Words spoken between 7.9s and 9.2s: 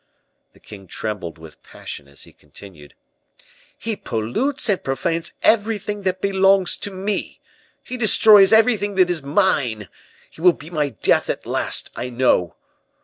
destroys everything that